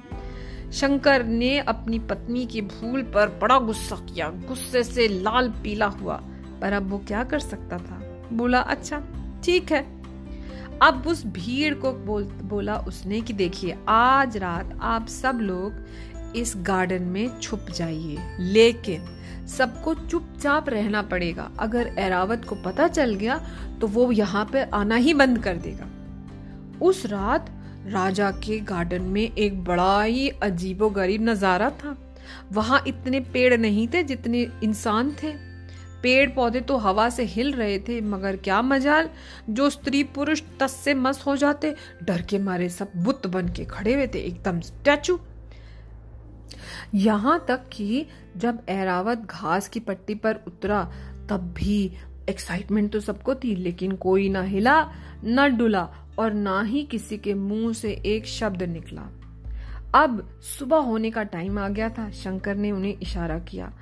शंकर 0.74 1.24
ने 1.24 1.58
अपनी 1.58 1.98
पत्नी 1.98 2.46
की 2.46 2.60
भूल 2.60 3.02
पर 3.02 3.28
बड़ा 3.28 3.58
गुस्सा 3.58 3.96
किया। 3.96 4.28
गुस्से 4.28 4.82
से 4.84 5.08
लाल 5.08 5.48
पीला 5.62 5.86
हुआ। 5.86 6.22
पर 6.60 6.72
अब 6.72 6.90
वो 6.90 6.98
क्या 6.98 7.24
कर 7.24 7.38
सकता 7.38 7.78
था? 7.78 7.98
बोला 8.32 8.58
अच्छा 8.58 9.02
ठीक 9.44 9.72
है। 9.72 9.82
अब 10.82 11.04
उस 11.06 11.26
भीड़ 11.26 11.74
को 11.74 11.92
बोल, 11.92 12.22
बोला 12.24 12.76
उसने 12.78 13.20
कि 13.20 13.32
देखिए, 13.32 13.76
आज 13.88 14.36
रात 14.36 14.78
आप 14.82 15.06
सब 15.08 15.38
लोग 15.40 15.72
इस 16.36 16.54
गार्डन 16.56 17.02
में 17.02 17.38
छुप 17.40 17.66
जाइए। 17.70 18.18
लेकिन 18.40 19.04
सबको 19.46 19.94
चुपचाप 19.94 20.68
रहना 20.68 21.02
पड़ेगा। 21.02 21.50
अगर 21.58 21.94
एरावत 21.98 22.44
को 22.44 22.54
पता 22.54 22.88
चल 22.88 23.14
गया 23.14 23.38
तो 23.80 23.86
वो 23.86 24.12
यहाँ 24.12 24.44
पे 24.52 24.62
आना 24.62 24.96
ही 24.96 25.14
बंद 25.14 25.38
कर 25.38 25.56
देगा। 25.56 25.86
उस 26.82 27.06
रात 27.06 27.50
राजा 27.86 28.30
के 28.44 28.58
गार्डन 28.60 29.02
में 29.02 29.22
एक 29.22 29.62
बड़ा 29.64 30.02
ही 30.02 30.28
अजीबो 30.42 30.88
गरीब 30.90 31.22
नज़ारा 31.22 31.70
था। 31.70 31.96
वहाँ 32.52 32.82
इतने 32.86 33.20
पेड़ 33.32 33.56
नहीं 33.56 33.86
थे 33.88 34.02
जितने 34.02 34.46
इंसान 34.64 35.10
थे। 35.22 35.32
पेड़ 36.02 36.28
पौधे 36.30 36.60
तो 36.60 36.76
हवा 36.76 37.08
से 37.10 37.24
हिल 37.24 37.52
रहे 37.52 37.78
थे, 37.78 38.00
मगर 38.00 38.36
क्या 38.36 38.60
मजाल, 38.62 39.08
जो 39.50 39.68
स्त्री 39.70 40.02
पुरुष 40.04 40.42
तस 40.60 40.72
से 40.74 40.94
मस 40.94 41.22
हो 41.26 41.36
जाते, 41.36 41.74
डर 42.02 42.22
के 42.22 42.38
मारे 42.38 42.68
सब 42.68 42.92
बुत 42.96 43.26
बन 43.26 43.48
के 43.48 43.64
खड़े 43.64 43.94
हुए 43.94 44.06
थे, 44.06 44.18
एकदम 44.18 44.60
स्टैचू। 44.60 45.18
यहाँ 46.94 47.44
तक 47.48 47.68
कि 47.72 48.06
जब 48.36 48.62
एरावत 48.68 49.26
घास 49.30 49.68
की 49.68 49.80
पट्टी 49.80 50.14
पर 50.14 50.40
उतरा, 50.46 50.82
तब 51.30 51.52
भी 51.56 51.84
एक्साइटमेंट 52.28 52.92
तो 52.92 53.00
सबको 53.00 53.34
थी, 53.34 53.54
लेकिन 53.54 53.92
कोई 53.96 54.28
ना 54.28 54.42
हिला, 54.42 54.80
ना 55.24 55.46
डुला 55.48 55.88
और 56.18 56.32
ना 56.32 56.62
ही 56.62 56.82
किसी 56.84 57.18
के 57.18 57.34
मुँह 57.34 57.72
से 57.72 58.02
एक 58.06 58.26
शब्द 58.26 58.62
निकला। 58.62 59.02
अब 59.94 60.40
सुबह 60.58 60.76
होने 60.76 61.10
का 61.10 61.22
टाइम 61.22 61.58
आ 61.58 61.68
गया 61.68 61.88
था। 61.88 62.10
शंकर 62.10 62.54
ने 62.54 62.70
उन्हें 62.70 62.98
इशारा 62.98 63.38
किया। 63.38 63.72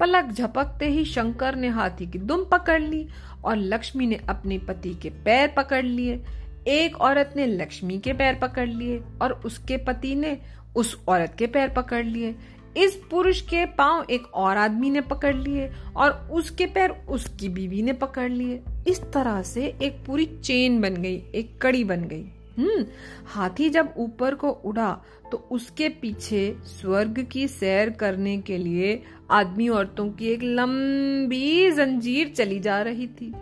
पलक 0.00 0.32
झपकते 0.32 0.86
ही 0.86 1.04
शंकर 1.04 1.56
ने 1.56 1.68
हाथी 1.68 2.06
की 2.06 2.18
दुम 2.18 2.44
पकड़ 2.44 2.82
ली 2.82 3.08
और 3.44 3.56
लक्ष्मी 3.56 4.06
ने 4.06 4.20
अपने 4.28 4.58
पति 4.58 4.94
के 4.94 5.10
पैर 5.10 5.54
पकड़ 5.56 5.84
लिए। 5.84 6.24
एक 6.68 6.96
औरत 6.96 7.34
ने 7.36 7.46
लक्ष्मी 7.46 7.98
के 7.98 8.12
पैर 8.12 8.34
पकड़ 8.34 8.68
लिए 8.68 9.02
और 9.22 9.32
उसके 9.32 9.76
पति 9.76 10.14
ने 10.14 10.38
उस 10.76 11.04
औरत 11.08 11.34
के 11.38 11.46
पैर 11.46 11.68
पकड़ 11.68 12.04
लिए। 12.04 12.36
इस 12.76 12.94
पुरुष 13.10 13.40
के 13.40 13.64
पाँव 13.66 14.06
एक 14.10 14.26
और 14.34 14.56
आदमी 14.56 14.90
ने 14.90 15.00
पकड़ 15.00 15.34
लिए 15.36 15.70
और 15.96 16.10
उसके 16.32 16.66
पैर 16.66 16.90
उसकी 17.08 17.48
बीवी 17.48 17.82
ने 17.82 17.92
पकड़ 17.92 18.30
लिए। 18.30 18.60
इस 18.88 19.00
तरह 19.04 19.42
से 19.42 19.66
एक 19.82 20.04
पूरी 20.06 20.26
चेन 20.44 20.80
बन 20.80 20.94
गई, 20.94 21.16
एक 21.34 21.58
कड़ी 21.62 21.84
बन 21.84 22.04
गई। 22.04 22.24
हम्म 22.58 22.84
हाथी 23.26 23.68
जब 23.70 23.94
ऊपर 23.96 24.34
को 24.34 24.50
उड़ा 24.50 24.92
तो 25.32 25.38
उसके 25.50 25.88
पीछे 25.88 26.56
स्वर्ग 26.62 27.26
की 27.32 27.46
सैर 27.48 27.90
करने 27.90 28.36
के 28.38 28.56
लिए 28.58 29.02
आदमी 29.30 29.68
औरतों 29.68 30.08
की 30.10 30.26
एक 30.26 30.42
लंबी 30.42 31.70
जंजीर 31.70 32.28
चली 32.28 32.58
जा 32.60 32.80
रही 32.82 33.06
थी। 33.06 33.32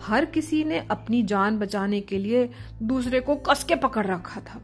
हर 0.00 0.24
किसी 0.24 0.64
ने 0.64 0.78
अपनी 0.90 1.22
जान 1.22 1.58
बचाने 1.58 2.00
के 2.00 2.18
लिए 2.18 2.48
दूसरे 2.82 3.20
को 3.20 3.36
कस 3.48 3.64
के 3.64 3.74
पकड़ 3.76 4.06
रखा 4.06 4.40
था। 4.40 4.60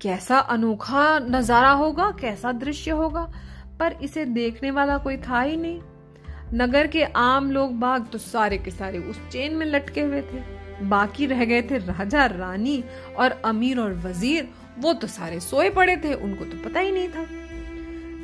कैसा 0.00 0.38
अनोखा 0.38 1.18
नज़ारा 1.20 1.70
होगा, 1.70 2.10
कैसा 2.10 2.52
दृश्य 2.52 2.90
होगा, 2.90 3.22
पर 3.80 3.96
इसे 4.02 4.24
देखने 4.24 4.70
वाला 4.70 4.98
कोई 4.98 5.16
था 5.18 5.40
ही 5.40 5.56
नहीं। 5.56 5.80
नगर 6.54 6.86
के 6.86 7.04
आम 7.04 7.50
लोग 7.50 7.78
बाग 7.78 8.06
तो 8.06 8.18
सारे 8.18 8.58
के 8.58 8.70
सारे 8.70 8.98
उस 9.00 9.20
चेन 9.28 9.54
में 9.54 9.66
लटके 9.66 10.00
हुए 10.00 10.20
थे। 10.22 10.42
बाकी 10.82 11.26
रह 11.26 11.44
गए 11.44 11.62
थे 11.62 11.78
राजा, 11.78 12.26
रानी 12.26 12.82
और 13.18 13.40
अमीर 13.44 13.80
और 13.80 13.94
वज़ीर। 13.94 14.48
वो 14.78 14.92
तो 14.92 15.06
सारे 15.06 15.40
सोए 15.40 15.70
पड़े 15.70 15.96
थे, 15.96 16.14
उनको 16.14 16.44
तो 16.44 16.62
पता 16.64 16.80
ही 16.80 16.92
नहीं 16.92 17.08
था। 17.08 17.26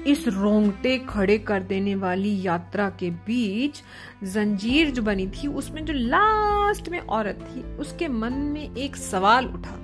इस 0.06 0.26
रोंगटे 0.28 0.96
खड़े 0.98 1.38
कर 1.38 1.62
देने 1.62 1.94
वाली 1.94 2.40
यात्रा 2.42 2.88
के 2.90 3.10
बीच 3.10 3.82
जंजीर 4.24 4.90
जो 4.90 5.02
बनी 5.02 5.26
थी, 5.28 5.48
उसमें 5.48 5.84
जो 5.84 5.92
लास्ट 5.94 6.88
में 6.88 6.98
औरत 7.00 7.46
थी, 7.48 7.62
उसके 7.76 8.08
मन 8.08 8.32
में 8.32 8.74
एक 8.74 8.96
सवाल 8.96 9.46
उठा। 9.46 9.76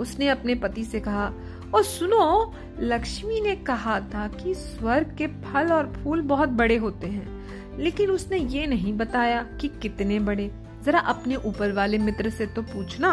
उसने 0.00 0.28
अपने 0.28 0.54
पति 0.54 0.84
से 0.84 1.00
कहा 1.00 1.32
और 1.74 1.82
सुनो, 1.84 2.54
लक्ष्मी 2.80 3.40
ने 3.40 3.54
कहा 3.56 3.98
था 4.14 4.26
कि 4.28 4.54
स्वर्ग 4.54 5.14
के 5.18 5.26
फल 5.26 5.72
और 5.72 5.92
फूल 5.94 6.22
बहुत 6.22 6.48
बड़े 6.48 6.76
होते 6.76 7.06
हैं, 7.06 7.78
लेकिन 7.78 8.10
उसने 8.10 8.38
ये 8.38 8.66
नहीं 8.66 8.92
बताया 8.92 9.42
कि 9.60 9.68
कितने 9.82 10.18
बड़े। 10.20 10.50
जरा 10.84 10.98
अपने 11.00 11.36
ऊपर 11.36 11.72
वाले 11.72 11.98
मित्र 11.98 12.30
से 12.30 12.46
तो 12.46 12.62
पूछना। 12.64 13.12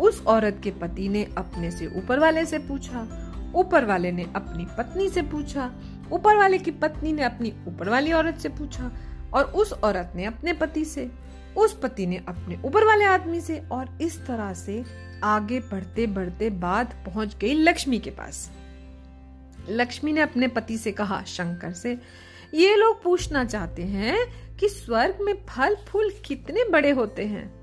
उस 0.00 0.22
औरत 0.26 0.60
के 0.64 0.70
पति 0.70 1.08
ने 1.08 1.26
अपने 1.38 1.70
से 1.70 1.86
ऊपर 1.98 2.18
वाले 2.18 2.44
से 2.46 2.58
पूछा, 2.58 3.06
ऊपर 3.54 3.84
वाले 3.84 4.12
ने 4.12 4.26
अपनी 4.36 4.66
पत्नी 4.78 5.08
से 5.08 5.22
पूछा, 5.22 5.70
ऊपर 6.12 6.36
वाले 6.36 6.58
की 6.58 6.70
पत्नी 6.72 7.12
ने 7.12 7.22
अपनी 7.22 7.52
ऊपर 7.68 7.88
वाली 7.88 8.12
औरत 8.12 8.38
से 8.38 8.48
पूछा, 8.48 8.90
और 9.34 9.44
उस 9.44 9.72
औरत 9.74 10.12
ने 10.16 10.24
अपने 10.24 10.52
पति 10.52 10.84
से। 10.84 11.10
उस 11.58 11.78
पति 11.82 12.06
ने 12.06 12.16
अपने 12.28 12.60
ऊपर 12.64 12.84
वाले 12.84 13.04
आदमी 13.04 13.40
से 13.40 13.58
और 13.72 13.98
इस 14.02 14.26
तरह 14.26 14.54
से 14.54 14.84
आगे 15.24 15.60
बढ़ते 15.60 16.06
बढ़ते 16.06 16.50
बात 16.50 16.92
पहुँच 17.06 17.36
गई 17.36 17.54
लक्ष्मी 17.54 17.98
के 17.98 18.10
पास। 18.10 18.50
लक्ष्मी 19.68 20.12
ने 20.12 20.20
अपने 20.20 20.48
पति 20.48 20.78
से 20.78 20.92
कहा, 20.92 21.22
शंकर 21.22 21.72
से, 21.72 21.98
ये 22.54 22.76
लोग 22.76 23.02
पूछना 23.02 23.44
चाहते 23.44 23.82
हैं 23.82 24.16
कि 24.56 24.68
स्वर्ग 24.68 25.18
में 25.20 25.34
फल 25.48 25.76
फूल 25.88 26.12
कितने 26.24 26.64
बड़े 26.64 26.90
होते 26.90 27.24
हैं? 27.26 27.58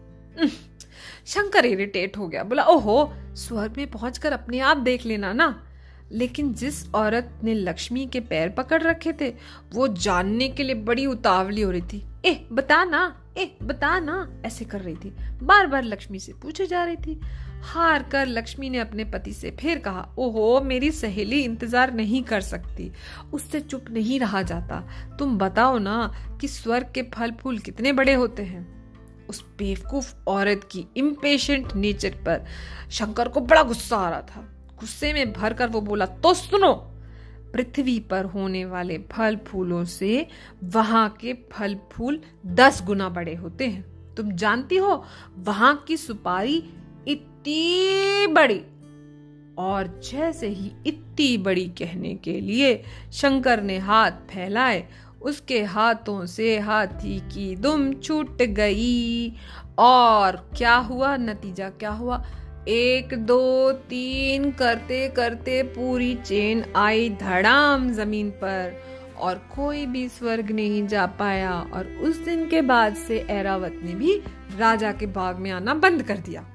शंकर 1.26 1.66
इरिटेट 1.66 2.18
हो 2.18 2.28
गया। 2.28 2.44
बोला, 2.44 2.64
ओहो, 2.64 3.14
स्वर्ग 3.36 3.74
में 3.78 3.92
पहुंचकर 3.92 4.34
अपने 4.34 4.60
आप 4.60 4.78
देख 4.78 5.06
लेना 5.06 5.34
ना। 5.34 5.68
लेकिन 6.12 6.54
जिस 6.54 6.94
औरत 6.94 7.40
ने 7.44 7.54
लक्ष्मी 7.54 8.06
के 8.06 8.20
पैर 8.20 8.50
पकड़ 8.50 8.84
रखे 8.84 9.14
थे, 9.14 9.34
वो 9.74 9.88
जानने 9.88 10.50
के 10.50 10.64
लिए 10.64 10.76
बड़ी 10.76 11.06
उतावली 11.06 11.62
हो 11.62 11.72
रही 11.72 11.82
थी। 11.82 12.06
ए, 12.26 12.48
बता 12.52 12.84
ना, 12.84 13.22
ए, 13.38 13.58
बता 13.64 14.00
ना, 14.00 14.42
ऐसे 14.46 14.66
कर 14.66 14.82
रही 14.82 14.96
थी। 14.96 15.16
बार 15.44 15.68
बार 15.68 15.84
लक्ष्मी 15.84 16.20
से 16.20 16.34
पूछे 16.34 16.66
जा 16.66 16.84
रही 16.84 16.96
थी। 16.96 17.22
हार 17.62 18.04
कर 18.04 18.28
लक्ष्मी 18.28 18.70
ने 18.70 18.78
अपने 18.78 19.06
पति 19.06 19.34
से 19.34 19.52
फिर 19.52 19.80
कहा, 19.80 20.10
ओहो, 20.18 20.62
मेरी 20.62 20.92
सहेली 20.92 21.44
इंतज़ार 21.44 21.94
नहीं 21.94 22.24
कर 22.24 22.42
सकती। 22.42 22.92
उससे 23.34 23.60
चुप 23.60 23.86
नहीं 23.90 24.20
रहा 24.20 24.42
जाता। 24.42 24.90
तुम 25.20 25.38
बताओ 25.38 25.78
ना 25.78 26.14
कि 26.42 26.48
स्वर्ग 26.48 26.92
के 26.96 27.02
फल 27.02 27.32
फूल 27.32 27.60
कितने 27.60 27.94
बड़े 27.94 28.14
होते 28.14 28.44
हैं? 28.44 28.76
उस 29.30 29.46
बेवकूफ़ 29.58 30.16
औरत 30.28 30.70
की 30.72 30.86
इम्पेशेंट 30.98 31.74
नेचर 31.74 32.10
पर 32.10 32.46
शंकर 32.92 33.28
को 33.28 33.42
बड़ा 33.42 33.64
गुस्सा 33.64 33.98
आ 33.98 34.10
रहा 34.10 34.22
था। 34.22 34.55
गुस्से 34.80 35.14
में 35.14 35.32
भरकर 35.34 35.68
वो 35.68 35.82
बोला 35.82 36.06
तो 36.06 36.34
सुनो, 36.34 36.74
पृथ्वी 37.54 38.00
पर 38.00 38.26
होने 38.26 38.64
वाले 38.66 38.98
फल 39.12 39.38
फूलों 39.48 39.84
से 39.86 40.28
वहाँ 40.64 41.10
के 41.22 41.34
फल 41.52 41.78
फूल 41.92 42.20
दस 42.46 42.82
गुना 42.86 43.10
बड़े 43.10 43.36
होते 43.36 43.68
हैं। 43.68 44.14
तुम 44.16 44.32
जानती 44.32 44.78
हो, 44.78 45.04
वहाँ 45.38 45.76
की 45.88 45.98
सुपारी 45.98 46.58
इतनी 47.08 48.28
बड़ी 48.28 48.62
और 49.58 49.88
जैसे 50.04 50.48
ही 50.48 50.72
इतनी 50.88 51.38
बड़ी 51.38 51.66
कहने 51.78 52.14
के 52.16 52.40
लिए 52.42 52.76
शंकर 53.14 53.62
ने 53.62 53.78
हाथ 53.78 54.12
फैलाए, 54.30 54.88
उसके 55.22 55.64
हाथों 55.64 56.26
से 56.26 56.58
हाथी 56.60 57.20
की 57.34 57.56
दुम 57.56 57.94
छूट 57.94 58.42
गई। 58.42 59.30
और 59.78 60.36
क्या 60.58 60.76
हुआ? 60.76 61.16
नतीजा 61.18 61.70
क्या 61.70 61.92
हुआ? 61.92 62.26
एक, 62.68 63.14
दो, 63.14 63.72
तीन, 63.72 64.52
करते 64.52 65.08
करते 65.08 65.64
पूरी 65.64 66.16
चेन 66.16 66.64
आई 66.76 67.10
धड़ाम 67.10 67.92
ज़मीन 67.94 68.30
पर 68.30 68.84
और 69.18 69.36
कोई 69.56 69.86
भी 69.86 70.08
स्वर्ग 70.10 70.52
नहीं 70.52 70.88
जा 70.88 71.06
पाया 71.06 71.54
और 71.74 71.88
उस 71.88 72.18
दिन 72.18 72.50
के 72.50 72.62
बाद 72.62 72.96
से 72.96 73.20
ऐरावत 73.30 73.80
ने 73.84 73.94
भी 73.94 74.22
राजा 74.58 74.92
के 74.92 75.06
बाग 75.06 75.36
में 75.36 75.52
आना 75.52 75.74
बंद 75.74 76.04
कर 76.04 76.18
दिया। 76.18 76.46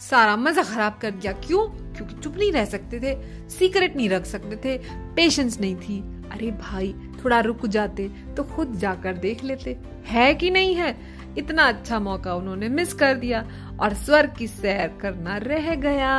सारा 0.00 0.36
मज़ा 0.36 0.62
खराब 0.62 0.98
कर 1.02 1.10
दिया। 1.10 1.32
क्यों? 1.32 1.66
क्योंकि 1.94 2.14
चुप 2.14 2.36
नहीं 2.36 2.52
रह 2.52 2.64
सकते 2.64 3.00
थे 3.00 3.14
सीक्रेट 3.48 3.96
नहीं 3.96 4.08
रख 4.08 4.24
सकते 4.24 4.56
थे 4.56 4.78
पेशेंस 5.14 5.60
नहीं 5.60 5.76
थी। 5.76 6.00
अरे 6.30 6.50
भाई, 6.50 6.94
थोड़ा 7.24 7.40
रुक 7.40 7.66
जाते 7.66 8.08
तो 8.36 8.44
खुद 8.44 8.72
जाकर 8.72 9.12
देख 9.12 9.44
लेते। 9.44 9.76
है 10.06 10.34
कि 10.34 10.50
नहीं 10.50 10.74
है? 10.74 11.15
इतना 11.38 11.62
अच्छा 11.62 11.98
मौका 12.00 12.34
उन्होंने 12.34 12.68
मिस 12.68 12.92
कर 12.94 13.14
दिया 13.14 13.46
और 13.80 13.94
स्वर्ग 13.94 14.34
की 14.38 14.46
सैर 14.46 14.98
करना 15.00 15.36
रह 15.36 15.74
गया। 15.74 16.14